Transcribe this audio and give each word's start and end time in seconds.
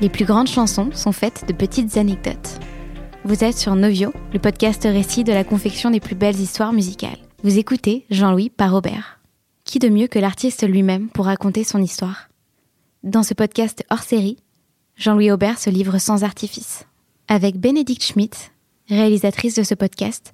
Les 0.00 0.08
plus 0.08 0.24
grandes 0.24 0.46
chansons 0.46 0.90
sont 0.92 1.10
faites 1.10 1.44
de 1.48 1.52
petites 1.52 1.96
anecdotes. 1.96 2.60
Vous 3.24 3.42
êtes 3.42 3.58
sur 3.58 3.74
Novio, 3.74 4.12
le 4.32 4.38
podcast 4.38 4.84
récit 4.84 5.24
de 5.24 5.32
la 5.32 5.42
confection 5.42 5.90
des 5.90 5.98
plus 5.98 6.14
belles 6.14 6.38
histoires 6.38 6.72
musicales. 6.72 7.18
Vous 7.42 7.58
écoutez 7.58 8.06
Jean-Louis 8.08 8.48
par 8.48 8.70
Robert. 8.70 9.18
Qui 9.64 9.80
de 9.80 9.88
mieux 9.88 10.06
que 10.06 10.20
l'artiste 10.20 10.64
lui-même 10.64 11.08
pour 11.08 11.24
raconter 11.24 11.64
son 11.64 11.82
histoire? 11.82 12.28
Dans 13.02 13.24
ce 13.24 13.34
podcast 13.34 13.84
hors 13.90 14.04
série, 14.04 14.36
Jean-Louis 14.94 15.32
Aubert 15.32 15.58
se 15.58 15.68
livre 15.68 15.98
sans 15.98 16.22
artifice. 16.22 16.86
Avec 17.26 17.58
Bénédicte 17.58 18.04
Schmitt, 18.04 18.52
réalisatrice 18.88 19.56
de 19.56 19.64
ce 19.64 19.74
podcast, 19.74 20.32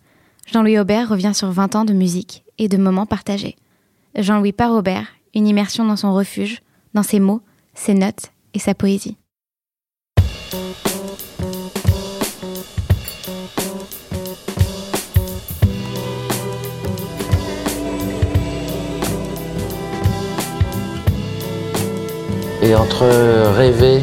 Jean-Louis 0.52 0.78
Aubert 0.78 1.08
revient 1.08 1.32
sur 1.34 1.50
20 1.50 1.74
ans 1.74 1.84
de 1.86 1.94
musique 1.94 2.44
et 2.58 2.68
de 2.68 2.76
moments 2.76 3.06
partagés. 3.06 3.56
Jean-Louis 4.14 4.52
par 4.52 4.72
Aubert, 4.72 5.06
une 5.34 5.48
immersion 5.48 5.86
dans 5.86 5.96
son 5.96 6.12
refuge, 6.12 6.60
dans 6.92 7.02
ses 7.02 7.18
mots, 7.18 7.40
ses 7.72 7.94
notes 7.94 8.30
et 8.52 8.58
sa 8.58 8.74
poésie. 8.74 9.16
Et 22.62 22.74
entre 22.74 23.04
rêver, 23.56 24.02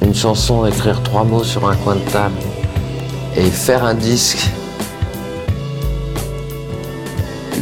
une 0.00 0.14
chanson, 0.14 0.64
écrire 0.64 1.02
trois 1.02 1.24
mots 1.24 1.44
sur 1.44 1.68
un 1.68 1.76
coin 1.76 1.96
de 1.96 2.10
table 2.10 2.36
et 3.36 3.50
faire 3.50 3.84
un 3.84 3.92
disque, 3.92 4.48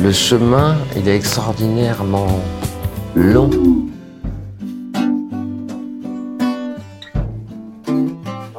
le 0.01 0.13
chemin, 0.13 0.77
il 0.97 1.09
est 1.09 1.17
extraordinairement 1.17 2.41
long. 3.17 3.51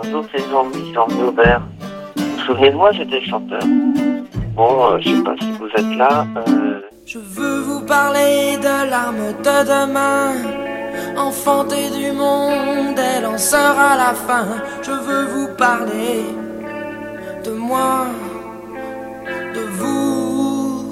Bonjour, 0.05 0.25
c'est 0.31 0.43
Jean-Louis, 0.49 0.93
Jean-Louis 0.93 1.23
Aubert. 1.29 1.61
Vous 2.15 2.23
vous 2.23 2.39
souvenez 2.45 2.69
de 2.69 2.75
moi, 2.75 2.91
j'étais 2.91 3.23
chanteur. 3.25 3.61
Bon, 4.55 4.91
euh, 4.93 4.97
je 4.99 5.09
sais 5.15 5.23
pas 5.23 5.35
si 5.39 5.51
vous 5.53 5.67
êtes 5.67 5.97
là. 5.97 6.25
euh, 6.47 6.79
Je 7.05 7.17
veux 7.19 7.59
vous 7.61 7.81
parler 7.85 8.57
de 8.57 8.89
l'arme 8.89 9.33
de 9.43 9.63
demain. 9.65 10.33
Enfantée 11.17 11.89
du 11.97 12.11
monde, 12.11 12.97
elle 12.99 13.25
en 13.25 13.37
sera 13.37 13.95
la 13.97 14.13
fin. 14.13 14.45
Je 14.83 14.91
veux 14.91 15.25
vous 15.25 15.47
parler 15.57 16.23
de 17.43 17.51
moi, 17.51 18.05
de 19.55 19.61
vous. 19.61 20.85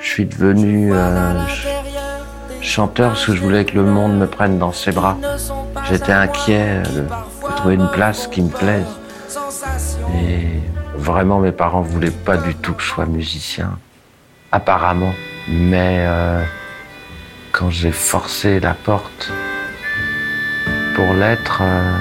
Je 0.00 0.08
suis 0.08 0.26
devenu 0.26 0.92
euh, 0.92 1.34
chanteur 2.60 3.10
parce 3.10 3.26
que 3.26 3.34
je 3.34 3.40
voulais 3.42 3.64
que 3.64 3.74
le 3.76 3.84
monde 3.84 4.18
me 4.18 4.26
prenne 4.26 4.58
dans 4.58 4.72
ses 4.72 4.90
bras. 4.92 5.16
Ne 5.90 5.96
J'étais 5.96 6.12
inquiet 6.12 6.82
de, 6.82 7.04
trouver 7.56 7.74
une 7.74 7.90
place 7.90 8.26
qui 8.26 8.42
me 8.42 8.50
plaise. 8.50 8.86
Et 10.14 10.46
vraiment, 10.94 11.38
mes 11.38 11.52
parents 11.52 11.80
voulaient 11.80 12.10
pas 12.10 12.36
du 12.36 12.54
tout 12.54 12.74
que 12.74 12.82
je 12.82 12.88
sois 12.88 13.06
musicien, 13.06 13.78
apparemment. 14.52 15.12
Mais 15.48 16.04
euh, 16.06 16.42
quand 17.52 17.70
j'ai 17.70 17.92
forcé 17.92 18.60
la 18.60 18.74
porte 18.74 19.32
pour 20.94 21.14
l'être, 21.14 21.60
euh, 21.62 21.96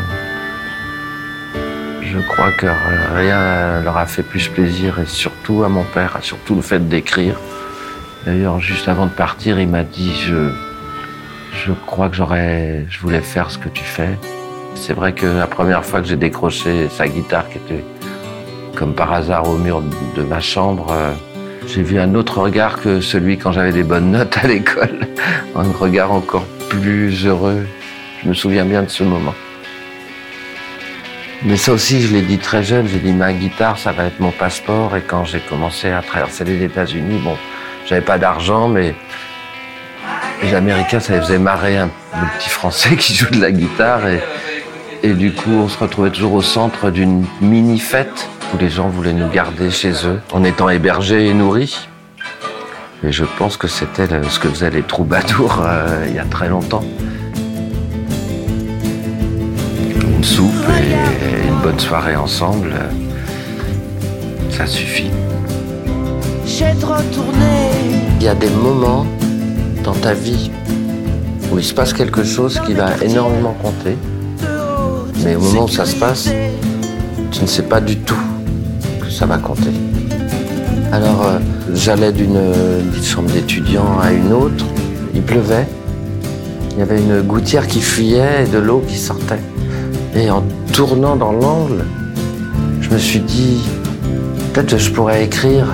je 2.02 2.20
crois 2.20 2.52
que 2.52 2.68
rien 3.16 3.82
leur 3.82 3.98
a 3.98 4.06
fait 4.06 4.24
plus 4.24 4.48
plaisir, 4.50 5.00
et 5.00 5.06
surtout 5.06 5.64
à 5.64 5.70
mon 5.70 5.84
père, 5.84 6.18
surtout 6.22 6.56
le 6.56 6.62
fait 6.62 6.88
d'écrire. 6.88 7.40
D'ailleurs, 8.26 8.60
juste 8.60 8.90
avant 8.90 9.06
de 9.06 9.12
partir, 9.12 9.60
il 9.60 9.70
m'a 9.70 9.84
dit 9.84 10.14
je, 10.14 10.52
je 11.66 11.74
crois 11.86 12.10
que 12.10 12.16
j'aurais, 12.16 12.86
je 12.90 13.00
voulais 13.00 13.22
faire 13.22 13.50
ce 13.50 13.58
que 13.58 13.70
tu 13.70 13.84
fais. 13.84 14.18
C'est 14.76 14.94
vrai 14.94 15.14
que 15.14 15.26
la 15.26 15.48
première 15.48 15.84
fois 15.84 16.02
que 16.02 16.08
j'ai 16.08 16.16
décroché 16.16 16.88
sa 16.90 17.08
guitare, 17.08 17.50
qui 17.50 17.58
était 17.58 17.84
comme 18.76 18.94
par 18.94 19.12
hasard 19.12 19.50
au 19.50 19.58
mur 19.58 19.82
de 20.16 20.24
ma 20.24 20.40
chambre, 20.40 20.88
euh, 20.92 21.14
j'ai 21.68 21.82
vu 21.82 22.00
un 22.00 22.14
autre 22.16 22.40
regard 22.40 22.80
que 22.80 23.02
celui 23.02 23.38
quand 23.38 23.52
j'avais 23.52 23.74
des 23.74 23.84
bonnes 23.84 24.12
notes 24.12 24.38
à 24.38 24.48
l'école. 24.48 25.00
Un 25.56 25.72
regard 25.72 26.12
encore 26.12 26.46
plus 26.70 27.26
heureux. 27.26 27.66
Je 28.24 28.30
me 28.30 28.34
souviens 28.34 28.66
bien 28.66 28.84
de 28.84 28.90
ce 28.90 29.04
moment. 29.04 29.34
Mais 31.44 31.58
ça 31.58 31.72
aussi, 31.72 32.02
je 32.02 32.14
l'ai 32.14 32.22
dit 32.22 32.38
très 32.38 32.64
jeune, 32.64 32.88
j'ai 32.88 33.00
dit 33.00 33.14
ma 33.14 33.34
guitare, 33.34 33.78
ça 33.78 33.92
va 33.92 34.06
être 34.06 34.20
mon 34.20 34.32
passeport. 34.32 34.96
Et 34.96 35.02
quand 35.02 35.26
j'ai 35.26 35.40
commencé 35.40 35.90
à 35.90 36.02
traverser 36.02 36.46
les 36.46 36.64
États-Unis, 36.64 37.20
bon, 37.24 37.36
j'avais 37.86 38.02
pas 38.02 38.18
d'argent, 38.18 38.68
mais 38.68 38.96
les 40.44 40.54
Américains, 40.54 41.00
ça 41.00 41.14
les 41.14 41.22
faisait 41.22 41.40
marrer 41.40 41.78
un, 41.78 41.90
le 42.14 42.38
petit 42.38 42.50
Français 42.50 42.96
qui 42.98 43.14
joue 43.14 43.30
de 43.30 43.42
la 43.42 43.52
guitare. 43.52 44.08
Et, 44.08 44.22
et 45.04 45.14
du 45.14 45.34
coup, 45.34 45.52
on 45.52 45.68
se 45.68 45.78
retrouvait 45.78 46.10
toujours 46.10 46.34
au 46.34 46.42
centre 46.42 46.90
d'une 46.90 47.26
mini-fête 47.42 48.30
où 48.54 48.58
les 48.58 48.70
gens 48.70 48.90
voulaient 48.90 49.14
nous 49.14 49.30
garder 49.30 49.70
chez 49.70 49.92
eux 50.06 50.20
en 50.32 50.44
étant 50.44 50.70
hébergés 50.70 51.28
et 51.28 51.34
nourris. 51.34 51.88
Et 53.04 53.12
je 53.12 53.26
pense 53.38 53.58
que 53.58 53.68
c'était 53.68 54.08
ce 54.30 54.40
que 54.40 54.50
faisaient 54.50 54.72
les 54.72 54.82
troubadours 54.82 55.62
euh, 55.64 56.06
il 56.08 56.16
y 56.16 56.20
a 56.20 56.26
très 56.26 56.50
longtemps. 56.50 56.84
Une 60.02 60.24
soupe 60.24 60.52
et 60.80 61.48
une 61.48 61.60
bonne 61.62 61.80
soirée 61.80 62.16
ensemble, 62.16 62.74
euh, 62.74 62.90
ça 64.50 64.66
suffit. 64.66 65.12
J'ai. 66.46 66.74
Il 68.20 68.24
y 68.24 68.28
a 68.28 68.34
des 68.34 68.50
moments 68.50 69.06
dans 69.88 69.94
ta 69.94 70.14
vie 70.14 70.52
où 71.50 71.58
il 71.58 71.64
se 71.64 71.74
passe 71.74 71.94
quelque 71.94 72.22
chose 72.22 72.60
qui 72.66 72.74
va 72.74 72.90
énormément 73.02 73.56
compter, 73.64 73.98
mais 75.24 75.34
au 75.38 75.40
moment 75.40 75.64
où 75.64 75.70
ça 75.70 75.86
se 75.86 75.96
passe, 75.96 76.30
tu 77.32 77.42
ne 77.42 77.48
sais 77.48 77.64
pas 77.64 77.80
du 77.80 77.96
tout 77.96 78.20
que 79.00 79.10
ça 79.10 79.26
va 79.26 79.38
compter. 79.38 79.72
Alors, 80.92 81.26
euh, 81.26 81.40
j'allais 81.74 82.12
d'une 82.12 82.52
d'une 82.92 83.04
chambre 83.04 83.32
d'étudiant 83.32 83.98
à 84.02 84.12
une 84.12 84.34
autre, 84.34 84.66
il 85.16 85.22
pleuvait, 85.22 85.66
il 86.74 86.80
y 86.80 86.82
avait 86.82 87.00
une 87.00 87.22
gouttière 87.22 87.66
qui 87.66 87.80
fuyait 87.80 88.44
et 88.44 88.48
de 88.48 88.58
l'eau 88.58 88.84
qui 88.86 88.98
sortait. 88.98 89.44
Et 90.16 90.30
en 90.30 90.44
tournant 90.74 91.16
dans 91.16 91.32
l'angle, 91.32 91.86
je 92.82 92.90
me 92.90 92.98
suis 92.98 93.22
dit, 93.22 93.62
peut-être 94.52 94.72
que 94.72 94.78
je 94.78 94.92
pourrais 94.92 95.24
écrire 95.24 95.68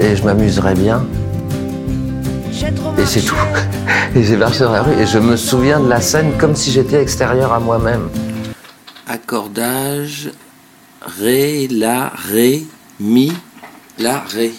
et 0.00 0.16
je 0.16 0.24
m'amuserais 0.24 0.74
bien. 0.74 1.02
Et 2.98 3.06
c'est 3.06 3.20
tout. 3.20 3.36
Et 4.16 4.22
j'ai 4.24 4.36
marché 4.36 4.64
dans 4.64 4.72
la 4.72 4.82
rue 4.82 5.00
et 5.00 5.06
je 5.06 5.18
me 5.18 5.36
souviens 5.36 5.78
de 5.78 5.88
la 5.88 6.00
scène 6.00 6.32
comme 6.38 6.56
si 6.56 6.72
j'étais 6.72 7.00
extérieur 7.00 7.52
à 7.52 7.60
moi-même. 7.60 8.08
Accordage, 9.06 10.30
ré, 11.20 11.68
la, 11.68 12.12
ré, 12.30 12.66
mi, 12.98 13.32
la, 13.98 14.20
ré. 14.20 14.52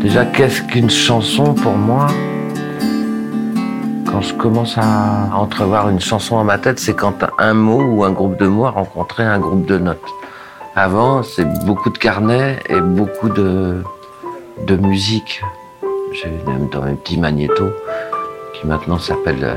Déjà, 0.00 0.24
qu'est-ce 0.24 0.62
qu'une 0.62 0.88
chanson 0.90 1.52
pour 1.52 1.76
moi? 1.76 2.06
Quand 4.18 4.24
je 4.24 4.34
commence 4.34 4.76
à 4.76 5.30
entrevoir 5.32 5.90
une 5.90 6.00
chanson 6.00 6.38
dans 6.38 6.42
ma 6.42 6.58
tête, 6.58 6.80
c'est 6.80 6.94
quand 6.96 7.24
un 7.38 7.54
mot 7.54 7.80
ou 7.80 8.02
un 8.02 8.10
groupe 8.10 8.36
de 8.36 8.48
mots 8.48 8.66
a 8.66 8.72
rencontré 8.72 9.22
un 9.22 9.38
groupe 9.38 9.64
de 9.64 9.78
notes. 9.78 10.02
Avant, 10.74 11.22
c'est 11.22 11.44
beaucoup 11.64 11.88
de 11.88 11.98
carnets 11.98 12.58
et 12.68 12.80
beaucoup 12.80 13.28
de, 13.28 13.84
musique. 14.82 15.40
J'ai 16.12 16.32
même 16.48 16.68
dans 16.68 16.82
mes 16.82 16.94
petits 16.94 17.16
magnétos, 17.16 17.70
qui 18.54 18.66
maintenant 18.66 18.98
s'appellent 18.98 19.44
euh, 19.44 19.54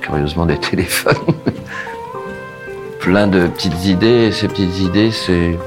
curieusement 0.00 0.46
des 0.46 0.56
téléphones. 0.56 1.34
Plein 3.00 3.26
de 3.26 3.46
petites 3.46 3.84
idées, 3.84 4.28
et 4.28 4.32
ces 4.32 4.48
petites 4.48 4.80
idées, 4.80 5.10
c'est. 5.10 5.58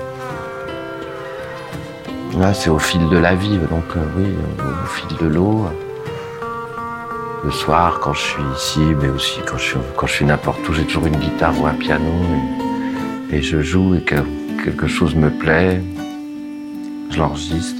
Là, 2.40 2.56
c'est 2.56 2.72
au 2.72 2.80
fil 2.80 3.08
de 3.08 3.20
la 3.20 3.36
vie, 3.36 3.60
donc 3.70 3.86
euh, 3.96 4.04
oui, 4.18 4.26
au 4.58 4.88
fil 4.88 5.16
de 5.20 5.28
l'eau. 5.28 5.68
Le 7.46 7.52
soir, 7.52 8.00
quand 8.02 8.14
je 8.14 8.22
suis 8.22 8.44
ici, 8.58 8.80
mais 9.00 9.08
aussi 9.08 9.40
quand 9.46 9.58
je 10.08 10.12
suis, 10.12 10.26
n'importe 10.26 10.68
où, 10.68 10.74
j'ai 10.74 10.84
toujours 10.84 11.06
une 11.06 11.18
guitare 11.18 11.54
ou 11.62 11.68
un 11.68 11.76
piano 11.76 12.12
et, 13.32 13.36
et 13.36 13.42
je 13.44 13.62
joue 13.62 13.94
et 13.94 14.02
que 14.02 14.16
quelque 14.64 14.88
chose 14.88 15.14
me 15.14 15.30
plaît, 15.30 15.80
je 17.12 17.20
l'enregistre. 17.20 17.80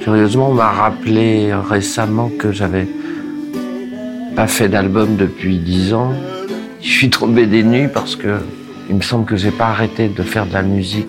Curieusement, 0.00 0.48
on 0.48 0.54
m'a 0.54 0.70
rappelé 0.70 1.52
récemment 1.52 2.30
que 2.38 2.52
j'avais 2.52 2.88
pas 4.34 4.46
fait 4.46 4.70
d'album 4.70 5.16
depuis 5.16 5.58
dix 5.58 5.92
ans. 5.92 6.14
Je 6.80 6.88
suis 6.88 7.10
tombé 7.10 7.44
des 7.44 7.62
nues 7.62 7.90
parce 7.92 8.16
que 8.16 8.38
il 8.88 8.96
me 8.96 9.02
semble 9.02 9.26
que 9.26 9.36
j'ai 9.36 9.50
pas 9.50 9.66
arrêté 9.66 10.08
de 10.08 10.22
faire 10.22 10.46
de 10.46 10.54
la 10.54 10.62
musique. 10.62 11.06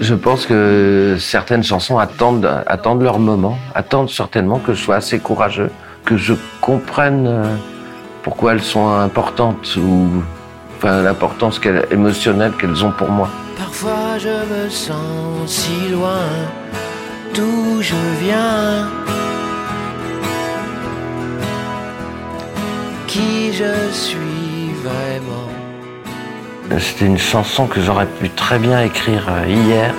Je 0.00 0.14
pense 0.14 0.46
que 0.46 1.18
certaines 1.20 1.62
chansons 1.62 1.98
attendent, 1.98 2.50
attendent 2.66 3.02
leur 3.02 3.18
moment, 3.18 3.58
attendent 3.74 4.08
certainement 4.08 4.58
que 4.58 4.72
je 4.72 4.82
sois 4.82 4.96
assez 4.96 5.18
courageux, 5.18 5.70
que 6.06 6.16
je 6.16 6.32
comprenne 6.62 7.26
euh, 7.26 7.44
pourquoi 8.22 8.52
elles 8.52 8.62
sont 8.62 8.88
importantes 8.88 9.76
ou 9.76 10.22
l'importance 10.82 11.60
émotionnelle 11.90 12.52
qu'elles 12.58 12.82
ont 12.82 12.92
pour 12.92 13.10
moi. 13.10 13.28
Parfois 13.58 14.16
je 14.18 14.28
me 14.28 14.70
sens 14.70 15.46
si 15.46 15.90
loin 15.92 16.26
d'où 17.34 17.82
je 17.82 17.94
viens. 18.22 18.88
Qui 23.06 23.52
je 23.52 23.90
suis 23.92 24.72
vraiment? 24.82 25.49
C'était 26.78 27.06
une 27.06 27.18
chanson 27.18 27.66
que 27.66 27.80
j'aurais 27.80 28.06
pu 28.06 28.30
très 28.30 28.58
bien 28.58 28.80
écrire 28.80 29.26
euh, 29.28 29.46
hier. 29.48 29.92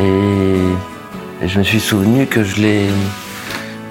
Et 0.00 1.46
je 1.46 1.58
me 1.58 1.64
suis 1.64 1.78
souvenu 1.78 2.26
que 2.26 2.42
je 2.42 2.60
l'ai, 2.60 2.88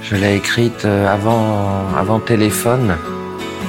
je 0.02 0.16
l'ai 0.16 0.36
écrite 0.36 0.86
euh, 0.86 1.08
avant, 1.08 1.70
avant 1.98 2.20
téléphone. 2.20 2.96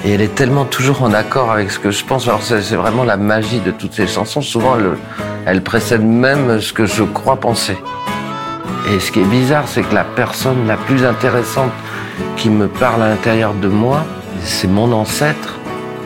Et 0.04 0.12
elle 0.12 0.22
est 0.22 0.34
tellement 0.34 0.64
toujours 0.64 1.02
en 1.02 1.12
accord 1.12 1.52
avec 1.52 1.70
ce 1.70 1.78
que 1.78 1.90
je 1.90 2.02
pense. 2.04 2.26
Alors 2.26 2.42
c'est 2.42 2.76
vraiment 2.76 3.04
la 3.04 3.18
magie 3.18 3.60
de 3.60 3.70
toutes 3.70 3.92
ces 3.92 4.06
chansons. 4.06 4.40
Souvent, 4.40 4.76
elle, 4.78 4.96
elle 5.44 5.62
précède 5.62 6.02
même 6.02 6.60
ce 6.60 6.72
que 6.72 6.86
je 6.86 7.02
crois 7.02 7.36
penser. 7.36 7.76
Et 8.90 9.00
ce 9.00 9.12
qui 9.12 9.20
est 9.20 9.24
bizarre, 9.24 9.68
c'est 9.68 9.82
que 9.82 9.94
la 9.94 10.04
personne 10.04 10.66
la 10.66 10.76
plus 10.76 11.04
intéressante 11.04 11.72
qui 12.36 12.48
me 12.48 12.68
parle 12.68 13.02
à 13.02 13.08
l'intérieur 13.10 13.52
de 13.52 13.68
moi, 13.68 14.04
c'est 14.42 14.68
mon 14.68 14.92
ancêtre 14.92 15.58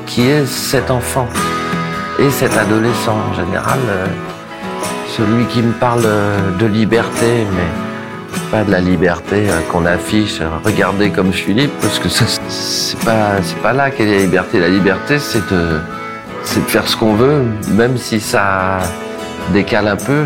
qui 0.07 0.23
est 0.27 0.47
cet 0.47 0.91
enfant 0.91 1.29
et 2.21 2.31
cet 2.31 2.57
adolescent. 2.57 3.17
En 3.31 3.35
général, 3.35 3.79
euh, 3.89 4.07
celui 5.17 5.47
qui 5.47 5.63
me 5.63 5.73
parle 5.73 6.07
de 6.59 6.67
liberté, 6.67 7.47
mais 7.57 8.39
pas 8.51 8.65
de 8.65 8.71
la 8.71 8.81
liberté 8.81 9.49
euh, 9.49 9.61
qu'on 9.71 9.87
affiche, 9.87 10.41
regardez 10.65 11.11
comme 11.11 11.33
je 11.33 11.39
suis 11.39 11.55
libre, 11.55 11.73
parce 11.81 11.99
que 11.99 12.09
c'est 12.09 12.99
pas, 13.05 13.33
pas 13.63 13.73
là 13.73 13.91
qu'est 13.91 14.07
la 14.07 14.19
liberté. 14.19 14.61
La 14.61 14.69
liberté, 14.69 15.19
c'est 15.19 15.49
de, 15.51 15.79
de 16.57 16.69
faire 16.69 16.87
ce 16.87 16.97
qu'on 16.97 17.15
veut, 17.15 17.43
même 17.73 17.97
si 17.97 18.21
ça 18.21 18.79
décale 19.53 19.89
un 19.89 19.97
peu 19.97 20.25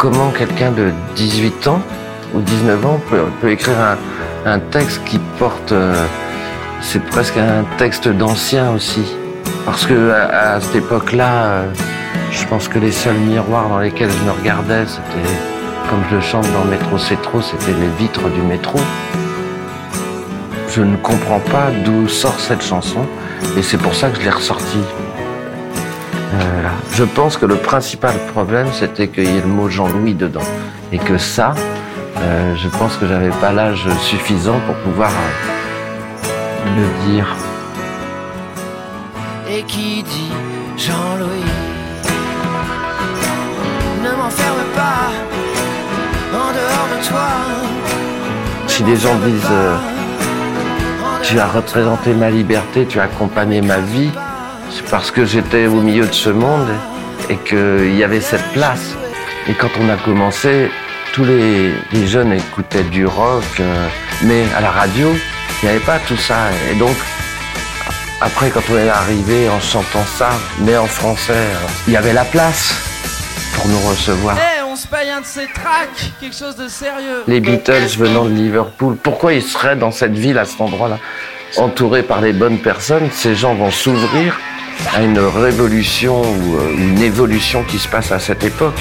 comment 0.00 0.30
quelqu'un 0.30 0.70
de 0.70 0.92
18 1.14 1.66
ans 1.68 1.82
ou 2.32 2.40
19 2.40 2.86
ans 2.86 3.00
peut, 3.10 3.50
écrire 3.50 3.76
un, 4.46 4.58
texte 4.58 5.02
qui 5.04 5.18
porte... 5.38 5.72
Euh, 5.72 5.94
c'est 6.80 7.04
presque 7.04 7.36
un 7.36 7.64
texte 7.76 8.08
d'ancien 8.08 8.70
aussi. 8.70 9.04
Parce 9.64 9.86
que 9.86 10.10
à, 10.10 10.60
cette 10.60 10.76
époque-là, 10.76 11.44
euh, 11.44 11.72
je 12.32 12.44
pense 12.46 12.68
que 12.68 12.78
les 12.78 12.92
seuls 12.92 13.18
miroirs 13.18 13.68
dans 13.68 13.78
lesquels 13.78 14.10
je 14.10 14.24
me 14.24 14.32
regardais, 14.32 14.86
c'était, 14.86 15.36
comme 15.88 16.02
je 16.10 16.16
le 16.16 16.20
chante 16.20 16.46
dans 16.52 16.64
Métro 16.64 16.98
C'est 16.98 17.20
trop, 17.22 17.40
c'était 17.40 17.78
les 17.78 17.88
vitres 17.98 18.28
du 18.30 18.42
métro. 18.42 18.78
Je 20.68 20.82
ne 20.82 20.96
comprends 20.96 21.40
pas 21.40 21.70
d'où 21.84 22.08
sort 22.08 22.38
cette 22.38 22.62
chanson 22.62 23.06
et 23.56 23.62
c'est 23.62 23.78
pour 23.78 23.94
ça 23.94 24.08
que 24.08 24.18
je 24.18 24.24
l'ai 24.24 24.30
ressortie. 24.30 24.84
Je 26.92 27.04
pense 27.04 27.38
que 27.38 27.46
le 27.46 27.56
principal 27.56 28.14
problème, 28.34 28.66
c'était 28.72 29.08
qu'il 29.08 29.24
y 29.24 29.38
ait 29.38 29.40
le 29.40 29.46
mot 29.46 29.68
Jean-Louis 29.68 30.14
dedans. 30.14 30.44
Et 30.92 30.98
que 30.98 31.16
ça, 31.16 31.54
euh, 32.18 32.54
je 32.56 32.68
pense 32.68 32.96
que 32.96 33.06
j'avais 33.06 33.30
pas 33.40 33.52
l'âge 33.52 33.88
suffisant 34.00 34.60
pour 34.66 34.74
pouvoir 34.76 35.10
euh, 35.10 36.68
le 36.76 37.10
dire. 37.10 37.26
Et 39.60 39.62
qui 39.64 40.02
dit 40.02 40.32
Jean-Louis 40.78 41.44
Ne 44.02 44.10
m'enferme 44.16 44.64
pas 44.74 45.10
en 46.32 46.52
dehors 46.58 46.88
de 46.96 47.06
toi. 47.06 47.28
Si 48.68 48.82
des 48.84 48.96
gens 48.96 49.14
disent 49.16 49.52
euh, 49.52 49.76
Tu 51.22 51.38
as 51.38 51.46
représenté 51.46 52.14
ma 52.14 52.30
liberté, 52.30 52.86
tu 52.86 53.00
as 53.00 53.02
accompagné 53.02 53.60
ma 53.60 53.80
vie, 53.80 54.10
c'est 54.70 54.88
parce 54.88 55.10
que 55.10 55.26
j'étais 55.26 55.66
au 55.66 55.82
milieu 55.82 56.06
de 56.06 56.14
ce 56.14 56.30
monde 56.30 56.68
et 57.28 57.36
qu'il 57.36 57.94
y 57.94 58.02
avait 58.02 58.22
cette 58.22 58.52
place. 58.54 58.96
Et 59.46 59.52
quand 59.52 59.72
on 59.78 59.90
a 59.90 59.96
commencé, 59.96 60.70
tous 61.12 61.24
les, 61.24 62.06
jeunes 62.06 62.32
écoutaient 62.32 62.84
du 62.84 63.04
rock, 63.04 63.44
euh, 63.60 63.88
mais 64.22 64.44
à 64.56 64.62
la 64.62 64.70
radio, 64.70 65.08
il 65.62 65.66
n'y 65.66 65.70
avait 65.72 65.84
pas 65.84 65.98
tout 65.98 66.16
ça. 66.16 66.48
Et 66.72 66.76
donc, 66.76 66.96
après, 68.20 68.50
quand 68.50 68.62
on 68.70 68.76
est 68.76 68.88
arrivé 68.88 69.48
en 69.48 69.60
chantant 69.60 70.04
ça, 70.04 70.30
mais 70.60 70.76
en 70.76 70.86
français, 70.86 71.46
il 71.86 71.94
y 71.94 71.96
avait 71.96 72.12
la 72.12 72.24
place 72.24 72.74
pour 73.54 73.66
nous 73.68 73.80
recevoir. 73.80 74.36
Eh, 74.36 74.62
on 74.62 74.76
se 74.76 74.86
paye 74.86 75.08
un 75.08 75.20
de 75.20 75.26
ces 75.26 75.46
tracks, 75.46 76.12
quelque 76.20 76.36
chose 76.36 76.54
de 76.56 76.68
sérieux. 76.68 77.24
Les 77.26 77.40
Beatles 77.40 77.96
venant 77.98 78.24
de 78.24 78.30
Liverpool, 78.30 78.96
pourquoi 79.02 79.32
ils 79.32 79.42
seraient 79.42 79.76
dans 79.76 79.90
cette 79.90 80.12
ville, 80.12 80.38
à 80.38 80.44
cet 80.44 80.60
endroit-là? 80.60 80.98
Entourés 81.56 82.02
par 82.02 82.20
les 82.20 82.32
bonnes 82.32 82.58
personnes, 82.58 83.08
ces 83.10 83.34
gens 83.34 83.54
vont 83.54 83.70
s'ouvrir 83.70 84.38
à 84.94 85.02
une 85.02 85.18
révolution 85.18 86.20
ou 86.20 86.56
euh, 86.56 86.74
une 86.76 87.02
évolution 87.02 87.64
qui 87.64 87.78
se 87.78 87.88
passe 87.88 88.12
à 88.12 88.18
cette 88.18 88.44
époque, 88.44 88.78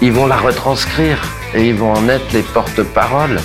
ils 0.00 0.12
vont 0.12 0.26
la 0.26 0.36
retranscrire 0.36 1.18
et 1.54 1.66
ils 1.68 1.74
vont 1.74 1.92
en 1.92 2.08
être 2.08 2.32
les 2.32 2.42
porte-paroles. 2.42 3.38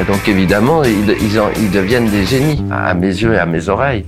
Et 0.00 0.04
donc 0.04 0.28
évidemment, 0.28 0.82
ils, 0.84 1.16
ils, 1.20 1.70
deviennent 1.70 2.08
des 2.08 2.24
génies 2.24 2.62
à 2.70 2.94
mes 2.94 3.08
yeux 3.08 3.34
et 3.34 3.38
à 3.38 3.46
mes 3.46 3.68
oreilles. 3.68 4.04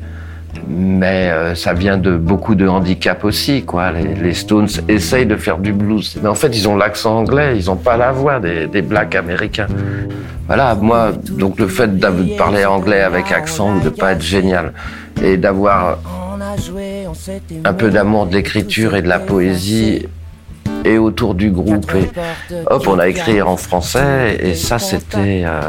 Mais 0.69 1.31
euh, 1.31 1.55
ça 1.55 1.73
vient 1.73 1.97
de 1.97 2.17
beaucoup 2.17 2.55
de 2.55 2.67
handicap 2.67 3.25
aussi, 3.25 3.63
quoi. 3.63 3.91
Les, 3.93 4.35
Stones 4.35 4.69
essayent 4.89 5.27
de 5.27 5.37
faire 5.37 5.59
du 5.59 5.73
blues, 5.73 6.19
mais 6.23 6.29
en 6.29 6.35
fait, 6.35 6.49
ils 6.49 6.69
ont 6.69 6.77
l'accent 6.77 7.19
anglais, 7.19 7.59
ils 7.59 7.67
n'ont 7.67 7.77
pas 7.77 7.97
la 7.97 8.13
voix 8.13 8.41
des, 8.41 8.67
des 8.67 8.83
blacks 8.83 9.15
américains. 9.15 9.67
Voilà, 10.47 10.75
moi, 10.75 11.13
donc 11.31 11.59
le 11.59 11.69
fait 11.69 11.99
de 11.99 12.37
parler 12.37 12.65
anglais 12.65 13.01
avec 13.01 13.31
accent 13.33 13.77
ou 13.77 13.81
de 13.81 13.89
pas 13.89 14.13
être 14.13 14.23
génial 14.23 14.73
et 15.23 15.37
d'avoir 15.37 15.99
un 17.65 17.73
peu 17.73 17.91
d'amour 17.91 18.27
de 18.27 18.35
l'écriture 18.35 18.95
et 18.95 19.03
de 19.03 19.09
la 19.09 19.19
poésie 19.19 20.07
et 20.85 20.99
autour 20.99 21.35
du 21.35 21.51
groupe. 21.51 21.93
Et 21.95 22.11
hop, 22.67 22.87
on 22.87 22.99
a 22.99 23.09
écrit 23.09 23.41
en 23.43 23.57
français 23.57 24.37
et 24.41 24.55
ça, 24.55 24.79
c'était. 24.79 25.45
Euh, 25.47 25.61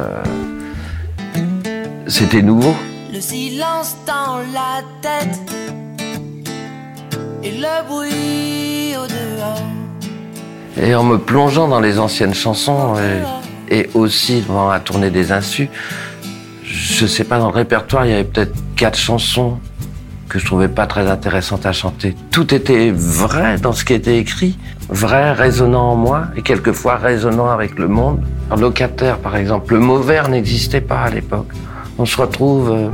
c'était 2.08 2.42
nouveau. 2.42 2.76
Le 3.24 3.36
silence 3.36 3.96
dans 4.06 4.40
la 4.54 4.82
tête 5.02 5.40
et 7.42 7.52
le 7.52 7.88
bruit 7.88 8.96
au 8.98 9.08
dehors. 9.08 9.62
Et 10.82 10.94
en 10.94 11.04
me 11.04 11.18
plongeant 11.18 11.70
dans 11.70 11.80
les 11.80 12.00
anciennes 12.00 12.34
chansons 12.34 12.96
et, 13.70 13.90
aussi 13.94 14.42
devant 14.42 14.70
la 14.70 14.80
tournée 14.80 15.10
des 15.10 15.32
insus, 15.32 15.70
je 16.64 17.06
sais 17.06 17.24
pas, 17.24 17.40
dans 17.40 17.48
le 17.48 17.56
répertoire, 17.56 18.06
il 18.06 18.12
y 18.12 18.14
avait 18.14 18.26
peut-être 18.26 18.56
quatre 18.76 19.00
chansons 19.00 19.58
que 20.28 20.38
je 20.38 20.46
trouvais 20.46 20.68
pas 20.68 20.86
très 20.86 21.10
intéressante 21.10 21.66
à 21.66 21.72
chanter. 21.72 22.16
Tout 22.32 22.54
était 22.54 22.92
vrai 22.92 23.58
dans 23.58 23.74
ce 23.74 23.86
qui 23.86 23.94
était 23.94 24.18
écrit, 24.18 24.58
vrai, 24.90 25.32
résonnant 25.32 25.92
en 25.92 25.96
moi, 25.96 26.26
et 26.36 26.42
quelquefois 26.42 26.98
résonnant 26.98 27.50
avec 27.50 27.78
le 27.80 27.88
monde. 27.88 28.22
Un 28.52 28.58
locataire, 28.58 29.20
par 29.20 29.38
exemple, 29.38 29.76
le 29.76 29.98
vert 30.02 30.28
n'existait 30.28 30.82
pas 30.82 31.04
à 31.04 31.10
l'époque. 31.10 31.54
On 32.00 32.06
se 32.06 32.20
retrouve 32.20 32.72
euh, 32.72 32.90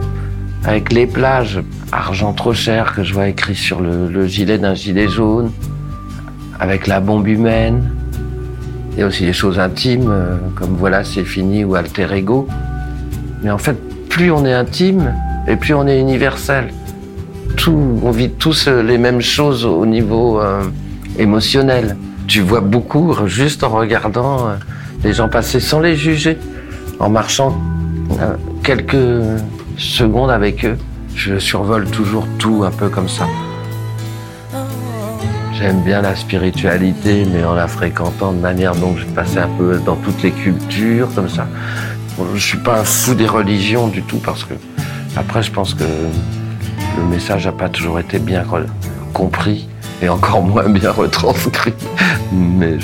avec 0.65 0.91
les 0.91 1.07
plages, 1.07 1.61
argent 1.91 2.33
trop 2.33 2.53
cher 2.53 2.93
que 2.93 3.03
je 3.03 3.13
vois 3.13 3.29
écrit 3.29 3.55
sur 3.55 3.79
le, 3.79 4.27
gilet 4.27 4.57
d'un 4.57 4.73
gilet 4.73 5.07
jaune, 5.07 5.51
avec 6.59 6.85
la 6.85 6.99
bombe 6.99 7.27
humaine. 7.27 7.89
Il 8.93 8.99
y 8.99 9.03
a 9.03 9.07
aussi 9.07 9.25
des 9.25 9.33
choses 9.33 9.57
intimes, 9.57 10.09
euh, 10.09 10.37
comme 10.55 10.75
voilà, 10.75 11.05
c'est 11.05 11.23
fini 11.23 11.63
ou 11.63 11.75
alter 11.75 12.07
ego. 12.13 12.47
Mais 13.41 13.51
en 13.51 13.57
fait, 13.57 13.77
plus 14.09 14.31
on 14.31 14.45
est 14.45 14.53
intime, 14.53 15.13
et 15.47 15.55
plus 15.55 15.73
on 15.73 15.87
est 15.87 15.99
universel 15.99 16.69
on 17.67 18.11
vit 18.11 18.29
tous 18.29 18.67
euh, 18.67 18.81
les 18.81 18.97
mêmes 18.97 19.21
choses 19.21 19.65
au 19.65 19.85
niveau 19.85 20.41
émotionnel. 21.17 21.97
Tu 22.25 22.39
vois 22.39 22.61
beaucoup 22.61 23.13
juste 23.25 23.63
en 23.63 23.69
regardant 23.69 24.47
les 25.03 25.13
gens 25.13 25.27
passer 25.27 25.59
sans 25.59 25.81
les 25.81 25.97
juger, 25.97 26.37
en 26.99 27.09
marchant 27.09 27.59
quelques 28.69 29.41
secondes 29.79 30.29
avec 30.29 30.63
eux. 30.63 30.77
Je 31.15 31.39
survole 31.39 31.89
toujours 31.89 32.27
tout 32.37 32.63
un 32.63 32.69
peu 32.69 32.87
comme 32.87 33.09
ça. 33.09 33.25
J'aime 35.53 35.81
bien 35.81 36.03
la 36.03 36.15
spiritualité, 36.15 37.25
mais 37.33 37.43
en 37.43 37.55
la 37.55 37.67
fréquentant 37.67 38.31
de 38.31 38.37
manière 38.37 38.75
dont 38.75 38.95
je 38.95 39.05
passais 39.07 39.39
un 39.39 39.49
peu 39.57 39.79
dans 39.83 39.95
toutes 39.95 40.21
les 40.21 40.29
cultures, 40.29 41.09
comme 41.15 41.29
ça. 41.29 41.47
Je 42.35 42.39
suis 42.39 42.59
pas 42.59 42.81
un 42.81 42.83
fou 42.83 43.15
des 43.15 43.25
religions 43.25 43.87
du 43.87 44.03
tout, 44.03 44.19
parce 44.19 44.43
que 44.43 44.53
après, 45.17 45.41
je 45.41 45.51
pense 45.51 45.73
que 45.73 45.83
le 45.83 47.03
message 47.09 47.47
n'a 47.47 47.51
pas 47.51 47.69
toujours 47.69 47.99
été 47.99 48.19
bien 48.19 48.43
compris 49.13 49.67
et 50.03 50.09
encore 50.09 50.43
moins 50.43 50.69
bien 50.69 50.91
retranscrit. 50.91 51.73
Mais 52.31 52.77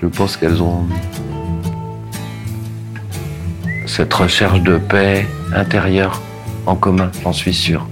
je, 0.00 0.06
pense 0.06 0.36
qu'elles 0.36 0.62
ont 0.62 0.86
cette 3.94 4.14
recherche 4.14 4.60
de 4.60 4.78
paix 4.78 5.26
intérieure 5.54 6.22
en 6.64 6.74
commun, 6.74 7.10
j'en 7.22 7.34
suis 7.34 7.52
sûr. 7.52 7.86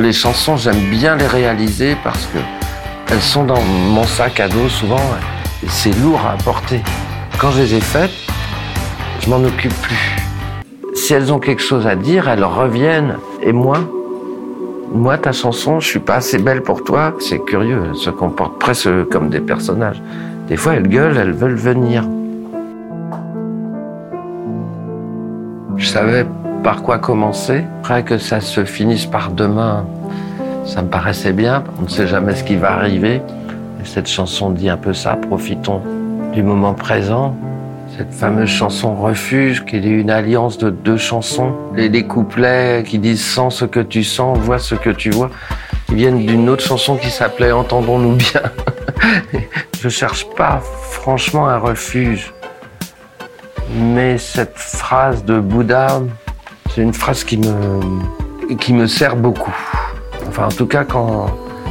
Les 0.00 0.12
chansons, 0.12 0.56
j'aime 0.56 0.90
bien 0.90 1.14
les 1.14 1.28
réaliser 1.28 1.96
parce 2.02 2.26
que 2.26 2.38
elles 3.12 3.22
sont 3.22 3.44
dans 3.44 3.62
mon 3.62 4.02
sac 4.02 4.40
à 4.40 4.48
dos 4.48 4.68
souvent. 4.68 5.00
C'est 5.68 5.96
lourd 6.00 6.20
à 6.26 6.36
porter. 6.42 6.82
Quand 7.38 7.52
je 7.52 7.60
les 7.60 7.74
ai 7.74 7.80
faites, 7.80 8.10
je 9.20 9.30
m'en 9.30 9.44
occupe 9.44 9.74
plus. 9.80 10.16
Si 10.96 11.14
elles 11.14 11.32
ont 11.32 11.38
quelque 11.38 11.62
chose 11.62 11.86
à 11.86 11.94
dire, 11.94 12.28
elles 12.28 12.44
reviennent. 12.44 13.16
Et 13.40 13.52
moi 13.52 13.78
Moi, 14.94 15.18
ta 15.18 15.32
chanson, 15.32 15.80
je 15.80 15.88
suis 15.88 15.98
pas 15.98 16.14
assez 16.14 16.38
belle 16.38 16.62
pour 16.62 16.84
toi. 16.84 17.14
C'est 17.18 17.40
curieux, 17.40 17.82
elles 17.90 17.96
se 17.96 18.10
comportent 18.10 18.60
presque 18.60 19.08
comme 19.08 19.28
des 19.28 19.40
personnages. 19.40 20.00
Des 20.46 20.56
fois, 20.56 20.74
elles 20.74 20.86
gueulent, 20.86 21.16
elles 21.16 21.32
veulent 21.32 21.56
venir. 21.56 22.04
Je 25.76 25.88
savais 25.88 26.24
par 26.62 26.82
quoi 26.82 26.98
commencer. 26.98 27.64
Après 27.80 28.04
que 28.04 28.18
ça 28.18 28.40
se 28.40 28.64
finisse 28.64 29.04
par 29.04 29.32
demain, 29.32 29.84
ça 30.64 30.80
me 30.80 30.88
paraissait 30.88 31.32
bien. 31.32 31.64
On 31.80 31.82
ne 31.82 31.88
sait 31.88 32.06
jamais 32.06 32.36
ce 32.36 32.44
qui 32.44 32.54
va 32.54 32.70
arriver. 32.74 33.16
Et 33.16 33.84
cette 33.84 34.08
chanson 34.08 34.50
dit 34.50 34.70
un 34.70 34.76
peu 34.76 34.94
ça. 34.94 35.16
Profitons 35.16 35.82
du 36.32 36.44
moment 36.44 36.72
présent. 36.72 37.34
Cette 37.96 38.12
fameuse 38.12 38.48
chanson 38.48 38.96
Refuge, 38.96 39.64
qui 39.64 39.76
est 39.76 39.82
une 39.84 40.10
alliance 40.10 40.58
de 40.58 40.68
deux 40.68 40.96
chansons. 40.96 41.54
Les, 41.76 41.88
les 41.88 42.04
couplets 42.04 42.82
qui 42.84 42.98
disent 42.98 43.24
Sens 43.24 43.58
ce 43.58 43.64
que 43.64 43.78
tu 43.78 44.02
sens, 44.02 44.36
vois 44.38 44.58
ce 44.58 44.74
que 44.74 44.90
tu 44.90 45.10
vois, 45.10 45.30
ils 45.90 45.94
viennent 45.94 46.26
d'une 46.26 46.48
autre 46.48 46.64
chanson 46.64 46.96
qui 46.96 47.08
s'appelait 47.08 47.52
Entendons-nous 47.52 48.16
bien. 48.16 48.42
Je 49.80 49.88
cherche 49.88 50.26
pas 50.36 50.60
franchement 50.90 51.46
un 51.46 51.58
refuge. 51.58 52.34
Mais 53.76 54.18
cette 54.18 54.58
phrase 54.58 55.24
de 55.24 55.38
Bouddha, 55.38 56.02
c'est 56.74 56.82
une 56.82 56.94
phrase 56.94 57.22
qui 57.22 57.38
me, 57.38 58.56
qui 58.56 58.72
me 58.72 58.88
sert 58.88 59.14
beaucoup. 59.14 59.54
Enfin, 60.26 60.46
en 60.46 60.52
tout 60.52 60.66
cas, 60.66 60.82
quand, 60.82 61.26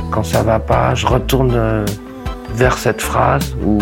quand 0.10 0.24
ça 0.24 0.42
va 0.42 0.60
pas, 0.60 0.96
je 0.96 1.06
retourne 1.06 1.86
vers 2.56 2.78
cette 2.78 3.02
phrase 3.02 3.58
ou, 3.66 3.80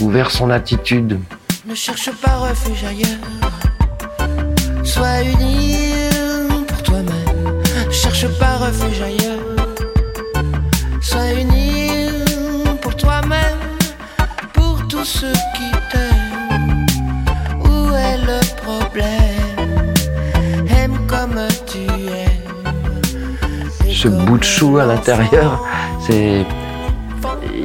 ou 0.00 0.10
vers 0.10 0.30
son 0.30 0.50
attitude. 0.50 1.20
Ne 1.66 1.74
cherche 1.74 2.10
pas 2.22 2.36
refuge 2.38 2.84
ailleurs. 2.84 3.18
Sois 4.82 5.22
une 5.22 5.40
île 5.40 6.66
pour 6.66 6.82
toi-même. 6.82 7.62
Ne 7.86 7.90
cherche 7.92 8.26
pas 8.38 8.56
refuge 8.56 9.00
ailleurs. 9.00 9.40
Sois 11.00 11.32
une 11.32 11.52
île 11.52 12.24
pour 12.80 12.94
toi-même. 12.96 13.58
Pour 14.52 14.86
tous 14.88 15.04
ceux 15.04 15.32
qui 15.56 15.70
t'aiment. 15.90 16.86
Où 17.64 17.94
est 17.94 18.18
le 18.18 18.40
problème? 18.62 19.94
Aime 20.68 20.98
comme 21.06 21.40
tu 21.66 21.86
es. 22.10 23.92
Ce 23.92 24.08
bout 24.08 24.38
de 24.38 24.44
chou 24.44 24.78
à 24.78 24.84
l'intérieur, 24.84 25.62
c'est. 26.06 26.44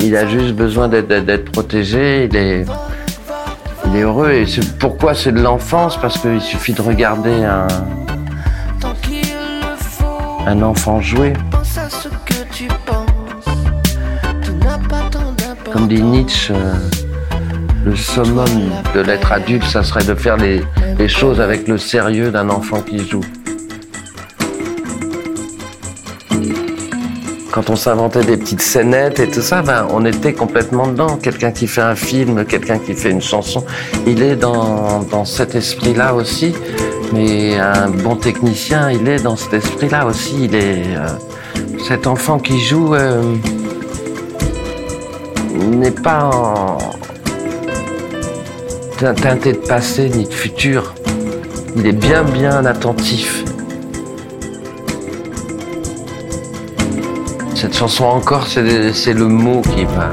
Il 0.01 0.15
a 0.15 0.25
juste 0.27 0.53
besoin 0.55 0.87
d'être- 0.87 1.51
protégé. 1.51 2.25
Il 2.31 2.35
est, 2.35 2.65
il 3.87 3.95
est 3.95 4.01
heureux. 4.01 4.31
Et 4.31 4.45
pourquoi 4.79 5.13
c'est 5.13 5.31
de 5.31 5.41
l'enfance 5.41 5.99
Parce 5.99 6.17
qu'il 6.17 6.41
suffit 6.41 6.73
de 6.73 6.81
regarder 6.81 7.43
un, 7.43 7.67
un 10.47 10.61
enfant 10.61 11.01
jouer. 11.01 11.33
Comme 15.71 15.87
dit 15.87 16.01
Nietzsche, 16.01 16.51
euh, 16.55 16.73
le 17.85 17.95
summum 17.95 18.45
de 18.95 19.01
l'être 19.01 19.31
adulte, 19.31 19.63
ça 19.65 19.83
serait 19.83 20.03
de 20.03 20.15
faire 20.15 20.35
les 20.37 21.07
choses 21.07 21.39
avec 21.39 21.67
le 21.67 21.77
sérieux 21.77 22.31
d'un 22.31 22.49
enfant 22.49 22.81
qui 22.81 23.07
joue. 23.07 23.21
Quand 27.59 27.71
on 27.71 27.75
s'inventait 27.75 28.23
des 28.23 28.37
petites 28.37 28.61
scénettes 28.61 29.19
et 29.19 29.27
tout 29.27 29.41
ça, 29.41 29.61
ben, 29.61 29.85
on 29.91 30.05
était 30.05 30.31
complètement 30.31 30.87
dedans. 30.87 31.17
Quelqu'un 31.17 31.51
qui 31.51 31.67
fait 31.67 31.81
un 31.81 31.93
film, 31.93 32.45
quelqu'un 32.45 32.79
qui 32.79 32.93
fait 32.93 33.11
une 33.11 33.21
chanson, 33.21 33.65
il 34.07 34.23
est 34.23 34.37
dans, 34.37 35.25
cet 35.25 35.55
esprit-là 35.55 36.15
aussi. 36.15 36.55
Mais 37.11 37.59
un 37.59 37.89
bon 37.89 38.15
technicien, 38.15 38.89
il 38.91 39.05
est 39.09 39.21
dans 39.21 39.35
cet 39.35 39.55
esprit-là 39.55 40.05
aussi. 40.05 40.45
Il 40.45 40.55
euh, 40.55 41.05
cet 41.85 42.07
enfant 42.07 42.39
qui 42.39 42.61
joue. 42.61 42.95
euh, 42.95 43.21
n'est 45.53 45.91
pas 45.91 46.77
teinté 48.97 49.51
de 49.51 49.57
passé 49.57 50.07
ni 50.07 50.23
de 50.23 50.33
futur. 50.33 50.93
Il 51.75 51.85
est 51.85 51.91
bien 51.91 52.23
bien 52.23 52.65
attentif. 52.65 53.43
Cette 57.59 57.75
chanson 57.75 58.05
encore, 58.05 58.47
c'est 58.47 59.13
le 59.13 59.27
mot 59.27 59.61
qui 59.61 59.83
va. 59.85 60.09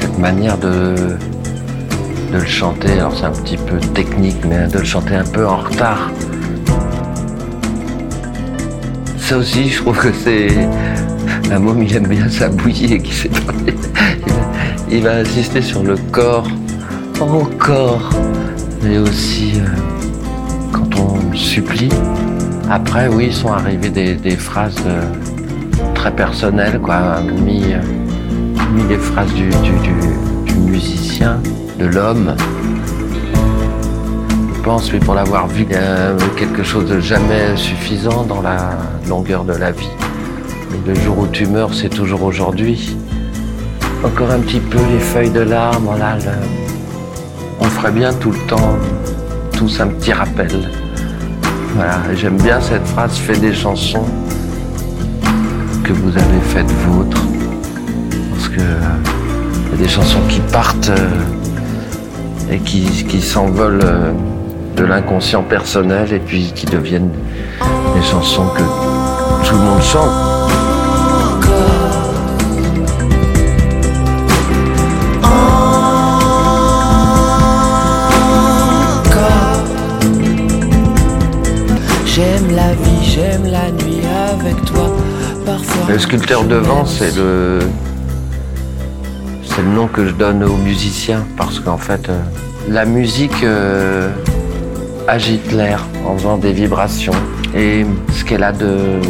Cette 0.00 0.18
manière 0.18 0.58
de, 0.58 0.94
de 2.32 2.38
le 2.38 2.44
chanter, 2.44 2.92
alors 2.92 3.16
c'est 3.16 3.24
un 3.24 3.30
petit 3.30 3.56
peu 3.56 3.78
technique, 3.94 4.36
mais 4.46 4.66
de 4.66 4.78
le 4.78 4.84
chanter 4.84 5.14
un 5.14 5.24
peu 5.24 5.46
en 5.46 5.56
retard. 5.56 6.10
Ça 9.16 9.38
aussi, 9.38 9.68
je 9.70 9.78
trouve 9.80 9.96
que 9.98 10.12
c'est. 10.12 10.48
Un 11.50 11.58
môme, 11.58 11.82
il 11.82 11.96
aime 11.96 12.06
bien 12.06 12.28
s'abouiller, 12.28 13.00
qui 13.00 13.12
sait 13.14 13.28
parler. 13.30 13.74
Il 14.26 14.32
va- 14.32 14.40
Il 14.92 15.02
va 15.02 15.10
insister 15.20 15.62
sur 15.62 15.82
le 15.82 15.96
corps, 16.12 16.48
encore, 17.20 18.10
mais 18.82 18.98
aussi 18.98 19.52
euh, 19.56 19.66
quand 20.72 20.88
on 20.98 21.34
supplie. 21.36 21.88
Après, 22.70 23.08
oui, 23.08 23.32
sont 23.32 23.52
arrivées 23.52 23.88
des, 23.90 24.14
des 24.14 24.36
phrases 24.36 24.76
euh, 24.86 25.00
très 26.00 26.10
personnelles, 26.12 26.80
quoi, 26.80 27.20
mis, 27.44 27.74
euh, 27.74 27.78
mis 28.72 28.84
les 28.88 28.96
phrases 28.96 29.34
du, 29.34 29.50
du, 29.50 29.72
du- 30.46 30.54
musicien, 30.58 31.38
de 31.78 31.84
l'homme. 31.84 32.34
Je 34.54 34.60
pense, 34.62 34.90
mais 34.90 34.98
pour 34.98 35.14
l'avoir 35.14 35.46
vu, 35.46 35.66
quelque 36.38 36.62
chose 36.62 36.86
de 36.86 37.00
jamais 37.00 37.54
suffisant 37.56 38.22
dans 38.24 38.40
la 38.40 38.70
longueur 39.10 39.44
de 39.44 39.52
la 39.52 39.72
vie. 39.72 39.90
Mais 40.70 40.94
le 40.94 40.98
jour 41.00 41.18
où 41.18 41.26
tu 41.26 41.44
meurs, 41.46 41.74
c'est 41.74 41.90
toujours 41.90 42.22
aujourd'hui. 42.22 42.96
Encore 44.02 44.30
un 44.30 44.38
petit 44.38 44.60
peu 44.60 44.78
les 44.90 45.00
feuilles 45.00 45.30
de 45.30 45.40
l'arbre, 45.40 45.94
on 47.60 47.64
ferait 47.64 47.92
bien 47.92 48.14
tout 48.14 48.30
le 48.32 48.38
temps, 48.48 48.78
tous 49.52 49.80
un 49.80 49.88
petit 49.88 50.14
rappel. 50.14 50.70
Voilà, 51.74 51.98
j'aime 52.14 52.38
bien 52.38 52.58
cette 52.58 52.86
phrase, 52.86 53.18
fais 53.18 53.36
des 53.36 53.52
chansons 53.52 54.06
que 55.90 55.96
vous 55.96 56.16
avez 56.16 56.40
faites 56.40 56.70
vôtres. 56.86 57.20
Parce 58.30 58.48
que 58.48 59.76
des 59.76 59.88
chansons 59.88 60.20
qui 60.28 60.40
partent 60.52 60.90
euh, 60.90 62.52
et 62.52 62.58
qui, 62.58 62.82
qui 63.08 63.20
s'envolent 63.20 63.80
euh, 63.82 64.12
de 64.76 64.84
l'inconscient 64.84 65.42
personnel 65.42 66.12
et 66.12 66.20
puis 66.20 66.52
qui 66.54 66.66
deviennent 66.66 67.10
des 67.94 68.02
chansons 68.02 68.46
que 68.56 69.48
tout 69.48 69.54
le 69.54 69.62
monde 69.62 69.82
chante. 69.82 70.29
J'aime 83.02 83.44
la 83.44 83.70
nuit 83.70 84.00
avec 84.32 84.64
toi. 84.64 84.90
Parfois. 85.44 85.92
Le 85.92 85.98
sculpteur 85.98 86.44
de 86.44 86.56
vent, 86.56 86.84
c'est 86.84 87.16
le. 87.16 87.58
C'est 89.42 89.62
le 89.62 89.68
nom 89.68 89.88
que 89.88 90.06
je 90.06 90.12
donne 90.12 90.44
aux 90.44 90.56
musiciens 90.56 91.26
parce 91.36 91.58
qu'en 91.58 91.76
fait, 91.76 92.08
euh, 92.08 92.20
la 92.68 92.84
musique 92.84 93.42
euh, 93.42 94.10
agite 95.08 95.50
l'air 95.52 95.84
en 96.06 96.16
faisant 96.16 96.36
des 96.36 96.52
vibrations. 96.52 97.12
Et 97.54 97.84
ce 98.12 98.24
qu'elle 98.24 98.44
a 98.44 98.52
de 98.52 99.00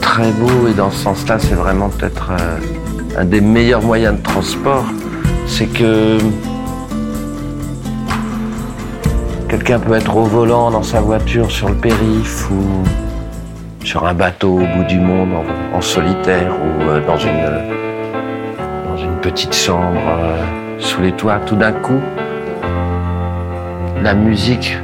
très 0.00 0.30
beau, 0.32 0.68
et 0.68 0.72
dans 0.72 0.90
ce 0.90 1.02
sens-là, 1.02 1.38
c'est 1.38 1.54
vraiment 1.54 1.90
peut-être 1.90 2.30
euh, 2.30 3.20
un 3.20 3.24
des 3.26 3.42
meilleurs 3.42 3.82
moyens 3.82 4.16
de 4.16 4.22
transport, 4.22 4.86
c'est 5.46 5.66
que 5.66 6.18
quelqu'un 9.54 9.78
peut 9.78 9.94
être 9.94 10.16
au 10.16 10.24
volant 10.24 10.72
dans 10.72 10.82
sa 10.82 11.00
voiture 11.00 11.48
sur 11.48 11.68
le 11.68 11.76
périph' 11.76 12.50
ou 12.50 12.82
sur 13.84 14.04
un 14.04 14.12
bateau 14.12 14.54
au 14.54 14.66
bout 14.66 14.82
du 14.82 14.98
monde 14.98 15.28
en, 15.72 15.80
solitaire 15.80 16.50
ou 16.50 16.82
euh, 16.82 17.00
dans 17.06 17.16
une 17.16 17.40
dans 18.88 18.96
une 18.96 19.14
petite 19.20 19.54
chambre 19.54 20.00
euh, 20.08 20.44
sous 20.80 21.02
les 21.02 21.12
toits. 21.12 21.38
Tout 21.46 21.54
d'un 21.54 21.70
coup, 21.70 22.00
la 24.02 24.14
musique 24.14 24.76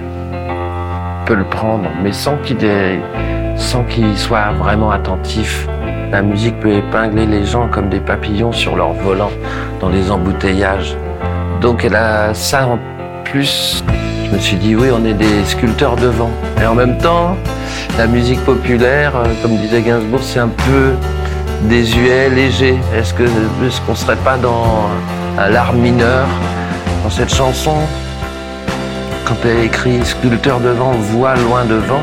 peut 1.26 1.34
le 1.34 1.44
prendre, 1.44 1.90
mais 2.00 2.12
sans 2.12 2.36
qu'il 2.36 2.58
sans 3.56 3.82
qu'il 3.82 4.16
soit 4.16 4.52
vraiment 4.52 4.92
attentif. 4.92 5.66
La 6.12 6.22
musique 6.22 6.60
peut 6.60 6.74
épingler 6.74 7.26
les 7.26 7.44
gens 7.44 7.66
comme 7.66 7.88
des 7.88 7.98
papillons 7.98 8.52
sur 8.52 8.76
leur 8.76 8.92
volant 8.92 9.32
dans 9.80 9.88
les 9.88 10.12
embouteillages. 10.12 10.96
Donc 11.60 11.84
elle 11.84 11.96
a 11.96 12.34
ça 12.34 12.68
en 12.68 12.78
plus. 13.24 13.82
Je 14.30 14.36
me 14.36 14.40
suis 14.40 14.56
dit 14.56 14.76
oui, 14.76 14.88
on 14.92 15.04
est 15.04 15.14
des 15.14 15.44
sculpteurs 15.44 15.96
de 15.96 16.06
vent. 16.06 16.30
Et 16.62 16.64
en 16.64 16.76
même 16.76 16.96
temps, 16.98 17.36
la 17.98 18.06
musique 18.06 18.38
populaire, 18.44 19.16
euh, 19.16 19.26
comme 19.42 19.56
disait 19.56 19.82
Gainsbourg, 19.82 20.20
c'est 20.22 20.38
un 20.38 20.48
peu 20.48 20.92
désuet, 21.62 22.30
léger. 22.30 22.78
Est-ce 22.94 23.12
que 23.12 23.24
est-ce 23.24 23.80
qu'on 23.80 23.96
serait 23.96 24.14
pas 24.16 24.36
dans 24.36 24.88
l'art 25.36 25.72
mineur 25.72 26.28
dans 27.02 27.10
cette 27.10 27.34
chanson? 27.34 27.74
Quand 29.24 29.36
elle 29.44 29.64
écrit 29.64 29.98
sculpteur 30.04 30.60
devant, 30.60 30.92
voix 30.92 31.34
loin 31.34 31.64
devant, 31.64 32.02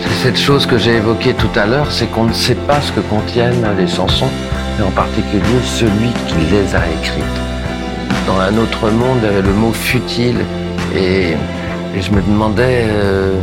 c'est 0.00 0.28
cette 0.28 0.38
chose 0.38 0.64
que 0.64 0.78
j'ai 0.78 0.96
évoquée 0.96 1.34
tout 1.34 1.52
à 1.56 1.66
l'heure, 1.66 1.92
c'est 1.92 2.06
qu'on 2.06 2.24
ne 2.24 2.32
sait 2.32 2.54
pas 2.54 2.80
ce 2.80 2.90
que 2.92 3.00
contiennent 3.00 3.66
les 3.78 3.86
chansons, 3.86 4.30
et 4.78 4.82
en 4.82 4.90
particulier 4.92 5.60
celui 5.62 6.08
qui 6.26 6.36
les 6.50 6.74
a 6.74 6.86
écrites. 6.88 7.41
Dans 8.26 8.38
un 8.38 8.56
autre 8.56 8.90
monde, 8.90 9.22
le 9.22 9.52
mot 9.52 9.72
futile, 9.72 10.38
et, 10.96 11.34
je 12.00 12.10
me 12.10 12.22
demandais, 12.22 12.86
euh, 12.88 13.34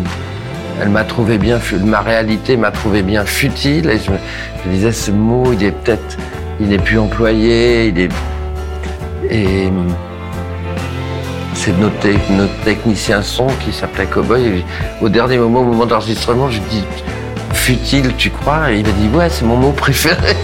elle 0.81 0.89
m'a 0.89 1.03
trouvé 1.03 1.37
bien, 1.37 1.59
ma 1.83 2.01
réalité 2.01 2.57
m'a 2.57 2.71
trouvé 2.71 3.01
bien 3.01 3.25
futile, 3.25 3.89
et 3.89 3.99
je 3.99 4.69
disais, 4.69 4.91
ce 4.91 5.11
mot, 5.11 5.51
il 5.53 5.63
est 5.63 5.71
peut-être, 5.71 6.17
il 6.59 6.69
n'est 6.69 6.77
plus 6.77 6.97
employé, 6.97 7.87
il 7.87 7.99
est... 7.99 8.09
Et 9.29 9.69
c'est 11.53 11.77
notre, 11.77 12.63
technicien 12.63 13.21
son 13.21 13.47
qui 13.65 13.73
s'appelait 13.73 14.05
Cowboy. 14.05 14.63
au 15.01 15.09
dernier 15.09 15.37
moment, 15.37 15.59
au 15.59 15.65
moment 15.65 15.85
d'enregistrement, 15.85 16.49
je 16.49 16.59
dis 16.69 16.83
futile, 17.53 18.13
tu 18.17 18.29
crois? 18.29 18.71
Et 18.71 18.79
il 18.79 18.85
m'a 18.85 18.91
dit 18.93 19.09
ouais, 19.13 19.29
c'est 19.29 19.45
mon 19.45 19.57
mot 19.57 19.71
préféré. 19.71 20.35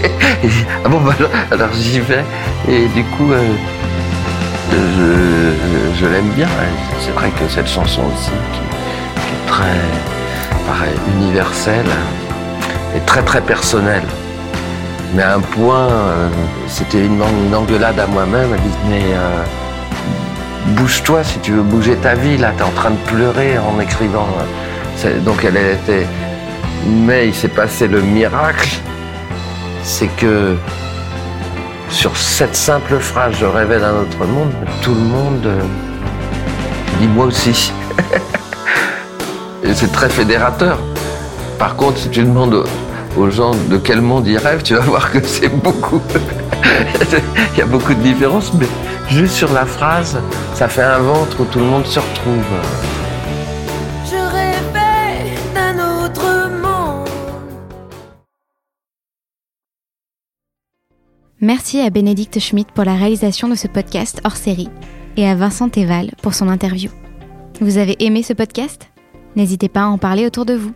ah 0.83 0.89
bon, 0.89 0.99
bah, 0.99 1.15
alors, 1.51 1.69
j'y 1.73 2.01
vais. 2.01 2.23
Et 2.69 2.87
du 2.89 3.03
coup, 3.03 3.31
euh, 3.31 3.41
je, 4.71 6.05
l'aime 6.05 6.29
bien. 6.35 6.47
C'est 6.99 7.11
vrai 7.11 7.29
que 7.31 7.47
cette 7.49 7.67
chanson 7.67 8.01
aussi, 8.13 8.31
qui, 8.53 8.59
est 9.33 9.47
très 9.47 9.81
universelle 11.17 11.85
et 12.95 12.99
très 13.01 13.21
très 13.21 13.41
personnelle. 13.41 14.03
Mais 15.13 15.23
à 15.23 15.35
un 15.35 15.39
point, 15.39 15.87
euh, 15.87 16.29
c'était 16.67 17.05
une, 17.05 17.21
engueulade 17.53 17.99
à 17.99 18.07
moi-même. 18.07 18.49
Elle 18.53 18.61
dit 18.61 18.77
mais 18.89 19.03
euh, 19.13 19.43
bouge-toi 20.77 21.23
si 21.23 21.39
tu 21.39 21.53
veux 21.53 21.61
bouger 21.61 21.95
ta 21.95 22.15
vie, 22.15 22.37
là, 22.37 22.51
tu 22.57 22.63
es 22.63 22.65
en 22.65 22.71
train 22.71 22.91
de 22.91 22.97
pleurer 23.07 23.57
en 23.57 23.79
écrivant. 23.79 24.27
Donc 25.23 25.45
elle 25.45 25.57
était. 25.57 26.07
Mais 26.87 27.27
il 27.27 27.33
s'est 27.33 27.47
passé 27.47 27.87
le 27.87 28.01
miracle, 28.01 28.69
c'est 29.83 30.07
que 30.07 30.55
sur 31.89 32.15
cette 32.17 32.55
simple 32.55 32.99
phrase, 32.99 33.35
je 33.39 33.45
rêvais 33.45 33.79
d'un 33.79 33.93
autre 33.93 34.25
monde, 34.25 34.51
tout 34.81 34.93
le 34.93 35.01
monde 35.01 35.45
euh, 35.45 35.61
dit 36.99 37.07
moi 37.07 37.25
aussi. 37.25 37.71
C'est 39.73 39.91
très 39.91 40.09
fédérateur. 40.09 40.79
Par 41.57 41.75
contre, 41.75 41.97
si 41.97 42.09
tu 42.09 42.23
demandes 42.23 42.65
aux 43.17 43.29
gens 43.29 43.51
de 43.69 43.77
quel 43.77 44.01
monde 44.01 44.27
ils 44.27 44.37
rêvent, 44.37 44.63
tu 44.63 44.75
vas 44.75 44.81
voir 44.81 45.11
que 45.11 45.19
c'est 45.25 45.49
beaucoup. 45.49 46.01
il 47.53 47.57
y 47.57 47.61
a 47.61 47.65
beaucoup 47.65 47.93
de 47.93 48.01
différences, 48.01 48.53
mais 48.53 48.67
juste 49.09 49.33
sur 49.33 49.51
la 49.53 49.65
phrase, 49.65 50.17
ça 50.53 50.67
fait 50.67 50.83
un 50.83 50.99
ventre 50.99 51.39
où 51.39 51.45
tout 51.45 51.59
le 51.59 51.65
monde 51.65 51.85
se 51.85 51.99
retrouve. 51.99 52.43
Merci 61.41 61.81
à 61.81 61.89
Bénédicte 61.89 62.39
Schmidt 62.39 62.71
pour 62.73 62.85
la 62.85 62.95
réalisation 62.95 63.49
de 63.49 63.55
ce 63.55 63.67
podcast 63.67 64.21
hors 64.23 64.37
série 64.37 64.69
et 65.17 65.27
à 65.27 65.35
Vincent 65.35 65.67
Teval 65.67 66.11
pour 66.21 66.33
son 66.33 66.47
interview. 66.47 66.89
Vous 67.59 67.77
avez 67.77 67.97
aimé 67.99 68.23
ce 68.23 68.31
podcast? 68.31 68.89
N'hésitez 69.35 69.67
pas 69.67 69.81
à 69.81 69.87
en 69.87 69.97
parler 69.97 70.25
autour 70.25 70.45
de 70.45 70.53
vous. 70.53 70.73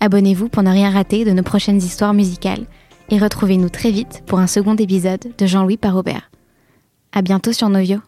Abonnez-vous 0.00 0.48
pour 0.48 0.62
ne 0.62 0.70
rien 0.70 0.90
rater 0.90 1.26
de 1.26 1.32
nos 1.32 1.42
prochaines 1.42 1.76
histoires 1.76 2.14
musicales 2.14 2.64
et 3.10 3.18
retrouvez-nous 3.18 3.68
très 3.68 3.90
vite 3.90 4.22
pour 4.26 4.38
un 4.38 4.46
second 4.46 4.74
épisode 4.76 5.32
de 5.36 5.46
Jean-Louis 5.46 5.76
Parobert. 5.76 6.30
À 7.12 7.20
bientôt 7.20 7.52
sur 7.52 7.68
Novio. 7.68 7.98